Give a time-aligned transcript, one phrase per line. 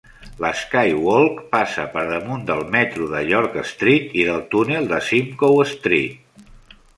[0.43, 6.49] L'SkyWalk passa per damunt del metro de York Street i del túnel de Simcoe Street.